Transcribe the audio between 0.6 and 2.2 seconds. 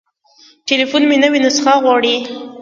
تليفون مې نوې نسخه غواړي.